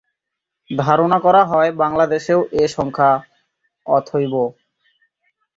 [0.69, 3.09] ধারণা করা হয় বাংলাদেশেও এ সংখ্যা
[3.85, 4.33] তথৈব।